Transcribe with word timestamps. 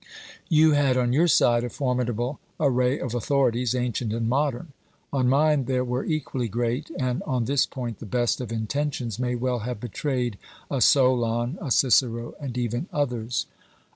You 0.49 0.71
had 0.71 0.97
on 0.97 1.13
your 1.13 1.27
side 1.27 1.63
a 1.63 1.69
formidable 1.69 2.39
array 2.59 2.97
of 2.97 3.13
authorities, 3.13 3.75
ancient 3.75 4.11
and 4.13 4.27
modern; 4.27 4.73
on 5.13 5.29
mine 5.29 5.65
there 5.65 5.83
were 5.83 6.03
equally 6.03 6.47
great, 6.47 6.89
and 6.97 7.21
on 7.21 7.45
this 7.45 7.67
point 7.67 7.99
the 7.99 8.07
best 8.07 8.41
of 8.41 8.51
intentions 8.51 9.19
may 9.19 9.35
well 9.35 9.59
have 9.59 9.79
betrayed 9.79 10.39
a 10.71 10.81
Solon, 10.81 11.59
a 11.61 11.69
Cicero 11.69 12.33
and 12.39 12.57
even 12.57 12.89
others. 12.91 13.45